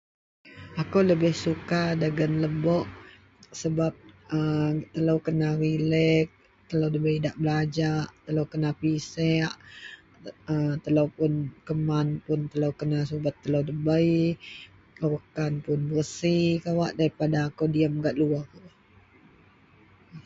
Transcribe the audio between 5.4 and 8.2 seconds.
relek, telou debei idak belajak,